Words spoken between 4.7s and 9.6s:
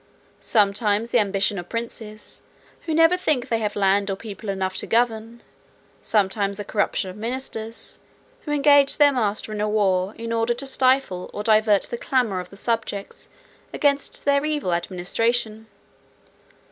to govern; sometimes the corruption of ministers, who engage their master